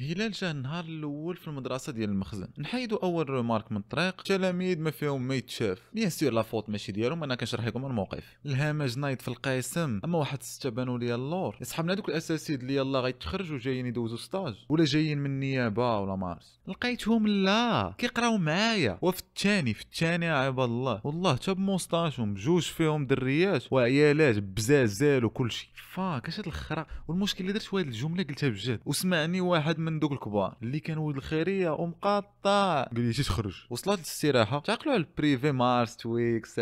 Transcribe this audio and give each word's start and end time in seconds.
هلال 0.00 0.32
جا 0.32 0.50
النهار 0.50 0.84
الأول 0.84 1.36
في 1.36 1.48
المدرسة 1.48 1.92
ديال 1.92 2.10
المخزن. 2.10 2.48
نحيدو 2.58 2.96
أول 2.96 3.30
ريمارك 3.30 3.72
من 3.72 3.78
الطريق. 3.78 4.14
التلاميذ 4.18 4.78
ما 4.80 4.90
فيهم 4.90 5.28
ما 5.28 5.34
يتشاف. 5.34 5.82
بيان 5.92 6.10
سور 6.10 6.32
لا 6.32 6.42
فوت 6.42 6.70
ماشي 6.70 6.92
ديالهم 6.92 7.22
أنا 7.22 7.34
كنشرح 7.34 7.66
لكم 7.66 7.84
الموقف. 7.86 8.24
الهامج 8.46 8.98
نايض 8.98 9.20
في 9.20 9.28
القسم. 9.28 10.00
أما 10.04 10.18
واحد 10.18 10.38
السته 10.38 10.70
بانوا 10.70 10.98
لي 10.98 11.14
اللور. 11.14 11.56
يصحابنا 11.60 11.92
هذوك 11.92 12.08
الاساسيد 12.08 12.60
اللي 12.60 12.74
يلاه 12.74 13.00
غيتخرجوا 13.00 13.58
جايين 13.58 13.86
يدوزوا 13.86 14.16
ستاج. 14.16 14.54
ولا 14.68 14.84
جايين 14.84 15.18
من 15.18 15.26
النيابة 15.26 15.98
ولا 16.00 16.16
مارس. 16.16 16.60
لقيتهم 16.68 17.26
لا. 17.26 17.94
كيقراو 17.98 18.38
معايا. 18.38 18.98
وفي 19.02 19.20
الثاني 19.20 19.74
في 19.74 19.82
الثاني 19.82 20.28
عباد 20.28 20.68
الله. 20.68 21.00
والله 21.04 21.34
حتى 21.34 21.54
بموستاشهم 21.54 22.34
بجوج 22.34 22.62
فيهم 22.62 23.06
دريات 23.06 23.72
وعيالات 23.72 24.38
بزازال 24.38 25.24
وكل 25.24 25.50
شيء 25.50 25.68
فاك 25.92 26.28
اش 26.28 26.38
هاد 26.38 26.46
الخرا؟ 26.46 26.86
والمشكل 27.08 27.40
اللي 27.40 27.52
درت 27.52 27.74
هاد 27.74 27.86
الجملة 27.86 28.22
قلتها 28.22 28.48
بجد. 28.48 28.80
وسمعني 28.84 29.40
واحد 29.40 29.83
من 29.84 29.98
دوك 29.98 30.12
الكبار 30.12 30.56
اللي 30.62 30.80
كان 30.80 30.98
ولد 30.98 31.16
الخيرية 31.16 31.70
ومقطع 31.70 32.82
قال 32.82 33.00
لي 33.00 33.12
تخرج. 33.12 33.54
وصلت 33.70 33.98
للاستراحه 33.98 34.58
تعقلوا 34.58 34.94
على 34.94 35.00
البريفي 35.00 35.52
مارس 35.52 35.96
تويكس 35.96 36.58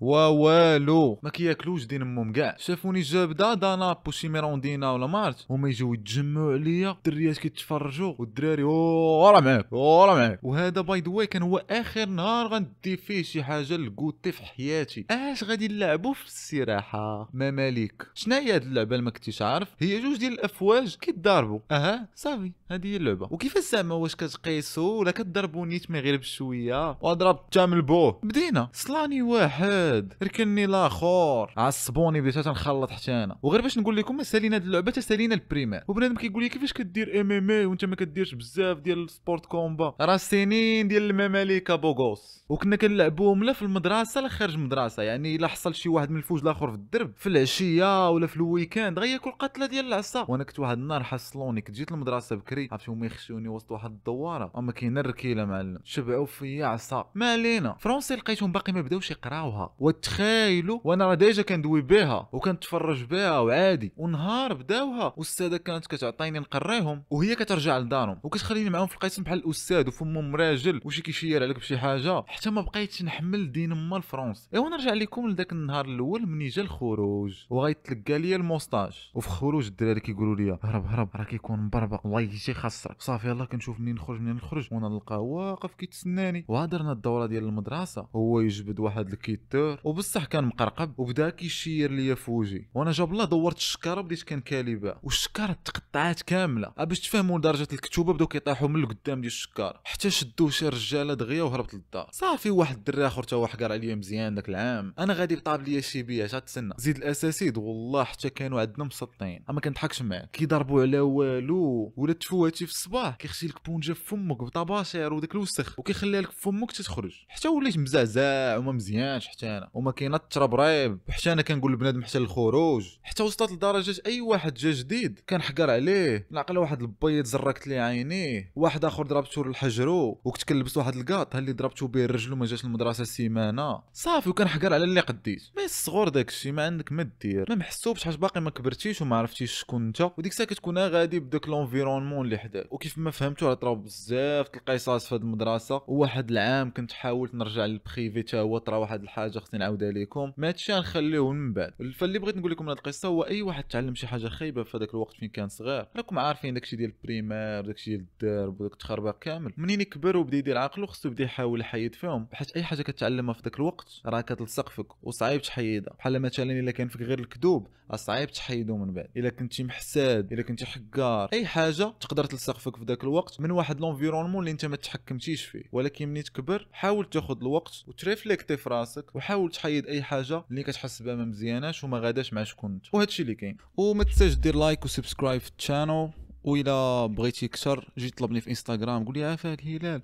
وا 0.00 0.26
والو. 0.26 1.18
ما 1.22 1.30
كياكلوش 1.30 1.84
دين 1.84 2.02
أمهم 2.02 2.32
كاع. 2.32 2.56
شافوني 2.58 3.00
جابد 3.00 3.54
Dan'Up 3.54 4.08
وشي 4.08 4.28
ميروندينا 4.28 4.92
ولا 4.92 5.06
مارس. 5.06 5.46
هما 5.50 5.68
يجيو 5.68 5.94
يتجمعوا 5.94 6.52
عليا 6.52 6.90
الدريات 6.90 7.38
كيتفرجوا 7.38 8.14
والدراري 8.18 8.62
أو 8.62 9.30
راه 9.30 9.40
معاك 9.40 9.72
راه 9.72 10.14
معاك. 10.14 10.40
وهذا 10.42 10.80
by 10.80 11.00
the 11.00 11.12
way 11.12 11.24
كان 11.24 11.42
هو 11.42 11.64
آخر 11.70 12.06
نهار 12.06 12.46
غندي 12.46 12.96
فيه 12.96 13.22
شي 13.22 13.42
حاجة 13.42 13.76
ل 13.76 13.84
goûter 13.84 14.32
في 14.32 14.42
حياتي. 14.42 15.06
آش 15.10 15.44
غادي 15.44 15.68
نلعبوا 15.68 16.14
في 16.14 16.22
الاستراحه 16.22 17.30
مماليك 17.34 18.06
شنو 18.14 18.34
هي 18.34 18.54
هاد 18.54 18.62
اللعبة؟ 18.62 18.94
اللي 18.94 19.04
ما 19.04 19.10
كنتيش 19.10 19.42
عارف. 19.42 19.68
هي 19.78 20.02
جوج 20.02 20.16
ديال 20.16 20.32
الأفواج 20.32 20.96
كيتضاربوا. 20.96 21.60
أها 21.70 22.08
صافي. 22.28 22.52
هذه 22.70 22.86
هي 22.86 22.96
اللعبة. 22.96 23.28
وكيفاش 23.30 23.62
زعما 23.62 23.94
واش 23.94 24.14
كتقيسوا 24.14 25.00
ولا 25.00 25.10
كتضربوا 25.10 25.66
نيت 25.66 25.90
غير 25.90 26.16
بشوية؟ 26.16 26.98
وضرب 27.00 27.50
تامل 27.50 27.82
بوه 27.82 28.20
بدينا. 28.22 28.68
صلاني 28.72 29.22
واحد. 29.22 30.14
ركني 30.22 30.64
الآخر 30.64 31.54
عصبوني 31.56 32.20
بديت 32.20 32.38
تنخلط 32.38 32.90
حتى 32.90 33.12
أنا. 33.12 33.38
وغير 33.42 33.60
باش 33.60 33.78
نقول 33.78 33.96
لكم 33.96 34.22
سالينا 34.22 34.56
هاد 34.56 34.64
اللعبة 34.64 34.90
تسالينا 34.90 35.34
ال 35.34 35.39
primaire. 35.39 35.84
وبنادم 35.88 36.14
كيقول 36.14 36.42
لي 36.42 36.48
كيفاش 36.48 36.72
كدير 36.72 37.20
MMA 37.20 37.66
وانت 37.66 37.84
ما 37.84 37.96
كديرش 37.96 38.34
بزاف 38.34 38.78
ديال 38.78 39.04
ال 39.04 39.11
sport 39.11 39.46
combat؟ 39.46 39.94
راه 40.00 40.16
سنين 40.16 40.88
ديال 40.88 41.10
المماليك 41.10 41.72
beau 41.72 42.01
gosse. 42.01 42.44
وكنا 42.48 42.76
كنلعبوهم 42.76 43.44
لا 43.44 43.52
في 43.52 43.62
المدرسة 43.62 44.20
لا 44.20 44.28
خارج 44.28 44.54
المدرسة. 44.54 45.02
يعني 45.02 45.36
إلا 45.36 45.48
حصل 45.48 45.74
شي 45.74 45.88
واحد 45.88 46.10
من 46.10 46.16
الفوج 46.16 46.40
الآخر 46.40 46.68
في 46.70 46.74
الدرب 46.74 47.12
في 47.16 47.28
العشية 47.28 48.10
ولا 48.10 48.26
في 48.26 48.36
ال 48.36 48.44
weekend 48.44 48.98
غياكل 48.98 49.30
قتلة 49.30 49.66
ديال 49.66 49.84
العصا. 49.84 50.26
وأنا 50.28 50.44
كنت 50.44 50.58
واحد 50.58 50.78
النهار 50.78 51.02
حصلوني 51.02 51.60
كنت 51.60 51.76
جيت 51.76 51.92
المدرسة 51.92 52.17
بكري 52.32 52.68
عرفتي 52.72 52.90
هما 52.90 53.06
يخشوني 53.06 53.48
وسط 53.48 53.72
واحد 53.72 53.90
الدوارة؟ 53.90 54.52
أما 54.56 54.72
كاينة 54.72 55.00
الركيله 55.00 55.44
معلم 55.44 55.78
شبعوا 55.84 56.26
فيا 56.26 56.66
عصا. 56.66 57.10
ما 57.14 57.32
علينا. 57.32 57.76
français 57.80 58.14
لقيتهم 58.14 58.52
باقي 58.52 58.72
ما 58.72 58.80
بداوش 58.80 59.10
يقراوها. 59.10 59.74
وتخيلوا 59.78 60.80
وأنا 60.84 61.06
راه 61.06 61.14
déjà 61.14 61.42
كندوي 61.42 61.80
بها 61.80 62.28
وكنتفرج 62.32 63.04
بها 63.04 63.38
وعادي. 63.38 63.92
ونهار 63.96 64.54
بداوها 64.54 65.12
والاستاذه 65.16 65.56
كانت 65.56 65.86
كتعطيني 65.86 66.38
نقريهم 66.38 67.02
وهي 67.10 67.34
كترجع 67.34 67.78
لدارهم. 67.78 68.20
وكتخليني 68.22 68.70
معاهم 68.70 68.86
في 68.86 68.94
القسم 68.94 69.22
بحال 69.22 69.38
الأستاذ 69.38 69.88
وفمهم 69.88 70.36
راجل 70.36 70.80
وشي 70.84 71.02
كيشير 71.02 71.42
عليك 71.42 71.56
بشي 71.56 71.78
حاجة. 71.78 72.24
حتى 72.26 72.50
ما 72.50 72.60
بقيتش 72.60 73.02
نحمل 73.02 73.52
دين 73.52 73.88
ما 73.88 73.96
ال 73.96 74.02
français 74.02 74.48
ايوا 74.54 74.68
نرجع 74.68 74.92
لكم 74.92 75.28
لذاك 75.28 75.52
النهار 75.52 75.84
الأول 75.84 76.26
مني 76.26 76.48
جا 76.48 76.62
الخروج. 76.62 77.44
وغيتلقى 77.50 78.18
ليا 78.18 78.36
ال 78.36 78.43
moustache. 78.43 79.10
وفي 79.14 79.28
خروج 79.28 79.66
الدراري 79.66 80.00
كيقولوا 80.00 80.36
لي 80.36 80.58
هرب 80.62 80.86
هرب 80.86 81.08
راه 81.16 81.24
كيكون 81.24 81.60
مبربق 81.60 82.06
الله 82.08 82.20
يجي 82.20 82.54
خسرك 82.54 83.02
صافي 83.02 83.28
يلاه 83.28 83.44
كنشوف 83.44 83.80
منين 83.80 83.94
نخرج 83.94 84.20
منين 84.20 84.36
نخرج. 84.36 84.68
وأنا 84.72 84.88
نلقاه 84.88 85.18
واقف 85.18 85.74
كيتسناني. 85.74 86.44
وهضرنا 86.48 86.92
الدورة 86.92 87.26
ديال 87.26 87.44
المدرسة. 87.44 88.08
هو 88.16 88.40
يجبد 88.40 88.80
واحد 88.80 89.12
الكيتور 89.12 89.78
وبصح 89.84 90.24
كان 90.24 90.44
مقرقب. 90.44 90.98
وبدا 90.98 91.30
كيشير 91.30 91.90
ليا 91.90 92.14
في 92.14 92.30
وجهي. 92.30 92.64
وأنا 92.74 92.90
جاب 92.90 93.12
الله 93.12 93.24
دورت 93.24 93.56
الشكارة 93.56 94.00
بديت 94.00 94.22
كنكالي 94.22 94.74
بها 94.74 95.00
والشكارة 95.02 95.56
تقطعات 95.64 96.22
كاملة. 96.22 96.72
باش 96.78 97.00
تفهموا 97.00 97.38
درجه 97.38 97.68
الكتوبة 97.72 98.12
بداو 98.12 98.26
كيطيحوا 98.26 98.68
من 98.68 98.80
القدام 98.80 99.20
ديال 99.20 99.26
الشكارة. 99.26 99.80
حتى 99.84 100.10
شدوا 100.10 100.50
شي 100.50 100.68
رجالة 100.68 101.14
دغيا 101.14 101.42
وهربت 101.42 101.74
للدار. 101.74 102.08
صافي 102.12 102.50
واحد 102.50 102.76
الدري 102.76 103.06
آخر 103.06 103.22
تا 103.22 103.46
حقر 103.46 103.72
عليا 103.72 103.94
مزيان 103.94 104.34
داك 104.34 104.48
العام. 104.48 104.94
أنا 104.98 105.12
غادي 105.12 105.36
بطاب 105.36 105.62
ليا 105.62 105.80
شي 105.80 106.02
بيات 106.02 106.34
تسنى. 106.34 106.74
زيد 106.78 106.96
الأساسيد 106.96 107.58
والله 107.58 108.04
حتى 108.04 108.30
كانوا 108.30 108.60
عندنا 108.60 108.84
مسطين 108.84 109.44
أما 109.50 109.60
كنضحكش 109.60 110.02
معاك. 110.02 110.30
كيضربوا 110.30 110.82
على 110.82 111.00
والو. 111.00 111.92
ولا 111.98 112.12
تفواتي 112.12 112.66
في 112.66 112.72
الصباح 112.72 113.16
كيغسل 113.16 113.46
لك 113.48 113.64
بونجا 113.66 113.94
في 113.94 114.04
فمك 114.04 114.42
بطباشير 114.42 115.12
وداك 115.12 115.34
الوسخ 115.34 115.78
وكيخليها 115.78 116.20
لك 116.20 116.30
في 116.30 116.40
فمك 116.40 116.72
تتخرج 116.72 117.14
حتى 117.28 117.48
وليت 117.48 117.78
مزعزع 117.78 118.56
وما 118.56 118.72
مزيانش 118.72 119.26
حتى 119.26 119.46
أنا 119.46 119.70
وما 119.74 119.90
كاينة 119.90 120.16
التربريب 120.16 120.98
وحتى 121.08 121.32
أنا 121.32 121.42
كنقول 121.42 121.72
لبنادم 121.72 122.04
حتى 122.04 122.18
الخروج. 122.18 122.86
حتى 123.02 123.22
وصلت 123.22 123.52
لدرجة 123.52 124.02
أي 124.06 124.20
واحد 124.20 124.54
جا 124.54 124.72
جديد 124.72 125.20
كنحقر 125.28 125.70
عليه. 125.70 126.26
نعقل 126.30 126.58
واحد 126.58 126.80
البيض 126.80 127.24
زركت 127.24 127.66
لي 127.66 127.78
عينيه 127.78 128.52
واحد 128.56 128.84
آخر 128.84 129.06
ضربته 129.06 129.44
للحجرو 129.44 130.20
وكنت 130.24 130.42
كنلبس 130.42 130.76
واحد 130.76 130.96
الكاط 130.96 131.36
اللي 131.36 131.52
ضربته 131.52 131.88
به 131.88 132.06
رجلو 132.06 132.36
ما 132.36 132.46
جاش 132.46 132.64
المدرسة 132.64 133.04
سيمانة. 133.04 133.82
صافي 133.92 134.30
وكنحقر 134.30 134.74
على 134.74 134.84
اللي 134.84 135.00
قديت. 135.00 135.42
mais 135.56 135.64
الصغور 135.64 136.08
داكشي 136.08 136.52
ما 136.52 136.64
عندك 136.64 136.92
ما 136.92 137.10
دير. 137.22 137.46
ما 137.48 137.54
محسوبش 137.54 138.04
حاج 138.04 138.16
باقي 138.16 138.40
ما 138.40 138.50
كبرتيش 138.50 139.02
وما 139.02 139.16
عرفتيش 139.16 139.52
شكون 139.52 139.86
أنت. 139.86 140.00
وديك 140.18 140.32
الساعة 140.32 140.48
كتكون 140.48 140.78
غادي 140.78 141.20
بداك 141.20 141.48
l'environnement 141.88 142.24
اللي 142.24 142.38
حداك. 142.38 142.72
وكيف 142.72 142.98
ما 142.98 143.10
فهمتو 143.10 143.48
راه 143.48 143.54
طراو 143.54 143.74
بزاف 143.74 144.46
القصص 144.54 145.08
في 145.08 145.14
هذه 145.14 145.20
المدرسة. 145.20 145.82
وواحد 145.86 146.30
العام 146.30 146.70
كنت 146.70 146.92
حاولت 146.92 147.34
نرجع 147.34 147.66
لل 147.66 147.82
privé 147.82 148.22
تا 148.22 148.40
هو 148.40 148.58
طرا 148.58 148.76
واحد 148.76 149.02
الحاجة 149.02 149.38
خصني 149.38 149.60
نعاودها 149.60 149.92
لكم 149.92 150.32
mais 150.36 150.48
هادشي 150.48 150.72
غنخليوه 150.72 151.32
من 151.32 151.52
بعد. 151.52 151.72
فاللي 151.96 152.18
بغيت 152.18 152.36
نقول 152.36 152.50
لكم 152.50 152.68
هذه 152.68 152.76
القصة 152.76 153.08
هو 153.08 153.22
أي 153.22 153.42
واحد 153.42 153.64
تعلم 153.64 153.94
شي 153.94 154.06
حاجة 154.06 154.28
خايبة 154.28 154.62
في 154.62 154.76
هذاك 154.76 154.94
الوقت 154.94 155.16
فين 155.16 155.28
كان 155.28 155.48
صغير. 155.48 155.86
راكم 155.96 156.18
عارفين 156.18 156.54
داكشي 156.54 156.76
ديال 156.76 156.92
ال 157.02 157.08
primaire 157.08 157.60
داكشي 157.60 157.96
ديال 157.96 158.06
الدرب 158.22 158.60
وداك 158.60 158.72
التخربيق 158.72 159.18
كامل. 159.18 159.52
منين 159.56 159.80
يكبر 159.80 160.16
وبدا 160.16 160.36
يدير 160.36 160.58
عقله 160.58 160.86
خصو 160.86 161.08
يبدا 161.08 161.24
يحاول 161.24 161.60
يحيد 161.60 161.94
فيهم. 161.94 162.26
بحيث 162.32 162.56
أي 162.56 162.62
حاجة 162.62 162.82
كتعلمها 162.82 163.34
في 163.34 163.42
ذاك 163.42 163.56
الوقت 163.56 164.00
راه 164.06 164.20
كتلصق 164.20 164.68
فيك 164.68 164.86
وصعيب 165.02 165.42
تحيدها. 165.42 165.94
بحال 165.94 166.18
مثلا 166.18 166.52
إلا 166.52 166.70
كان 166.70 166.88
فيك 166.88 167.02
غير 167.02 167.18
الكذوب 167.18 167.66
صعيب 167.94 168.30
تحيدو 168.30 168.76
من 168.76 168.92
بعد. 168.92 169.08
إلا 169.16 169.30
كنتي 169.30 169.64
محساد 169.64 170.32
إلا 170.32 170.42
كنتي 170.42 170.66
حقار 170.66 171.28
أي 171.32 171.46
حاجة 171.46 171.77
تقدر 171.84 172.24
تلصق 172.24 172.58
في 172.58 172.72
ذاك 172.84 173.04
الوقت 173.04 173.40
من 173.40 173.50
واحد 173.50 173.80
l'environnement 173.80 174.40
اللي 174.40 174.50
انت 174.50 174.64
ما 174.64 174.76
تحكمتيش 174.76 175.44
فيه. 175.44 175.62
ولكن 175.72 176.08
ملي 176.08 176.22
تكبر 176.22 176.68
حاول 176.72 177.10
تاخذ 177.10 177.36
الوقت 177.40 177.84
وت 177.86 177.99
réfléchir 177.99 178.56
في 178.56 178.68
راسك 178.68 179.16
وحاول 179.16 179.50
تحيد 179.50 179.86
أي 179.86 180.02
حاجة 180.02 180.44
اللي 180.50 180.62
كتحس 180.62 181.02
بها 181.02 181.14
ما 181.14 181.24
مزياناش 181.24 181.84
وما 181.84 181.98
غاداش 181.98 182.32
مع 182.32 182.44
شكون 182.44 182.72
انت 182.72 182.86
وهادشي 182.94 183.22
اللي 183.22 183.34
كاين. 183.34 183.56
وما 183.76 184.04
تنساش 184.04 184.34
دير 184.34 184.56
like 184.56 184.84
و 184.84 184.90
subscribe 184.90 185.40
في 185.40 185.50
ال 185.58 185.65
channel 185.65 186.10
وإلا 186.44 187.06
بغيتي 187.06 187.46
أكثر 187.46 187.92
جي 187.98 188.10
طلبني 188.10 188.40
في 188.40 188.50
انستغرام 188.50 189.04
قول 189.04 189.14
لي 189.14 189.24
عافاك 189.24 189.66
هلال. 189.66 190.02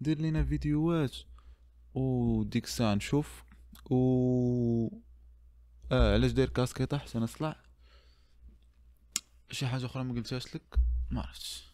دير 0.00 0.18
لينا 0.18 0.44
فيديوهات. 0.44 1.16
وديك 1.94 2.64
الساعة 2.64 2.94
نشوف. 2.94 3.44
و 3.90 4.88
آه 5.92 6.14
علاش 6.14 6.30
داير 6.30 6.48
كاسكيطه 6.48 6.98
حسن 6.98 7.22
أصلع. 7.22 7.56
شي 9.50 9.66
حاجة 9.66 9.86
أخرى 9.86 10.04
ما 10.04 10.14
قلتهاش 10.14 10.54
لك؟ 10.54 10.78
ما 11.10 11.20
عرفتش 11.20 11.67